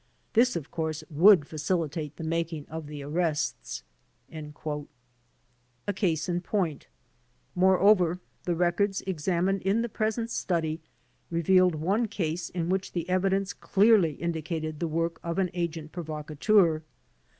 This, 0.33 0.55
of 0.55 0.71
course, 0.71 1.03
would 1.11 1.45
facilitate 1.45 2.15
the 2.17 2.23
making 2.23 2.65
of 2.69 2.87
the 2.87 3.03
arrests." 3.03 3.83
A 4.31 4.47
Case 5.93 6.27
in 6.27 6.41
Point 6.41 6.87
Moreover, 7.53 8.19
the 8.45 8.55
records 8.55 9.03
examined 9.05 9.61
in 9.61 9.83
the 9.83 9.89
present 9.89 10.31
study 10.31 10.81
revealed 11.29 11.75
one 11.75 12.07
case 12.07 12.49
in 12.49 12.67
which 12.67 12.93
the 12.93 13.07
evidence 13.07 13.53
clearly 13.53 14.13
indicated 14.13 14.79
the 14.79 14.87
work 14.87 15.19
of 15.21 15.37
an 15.37 15.51
agent 15.53 15.91
provocateur. 15.91 16.81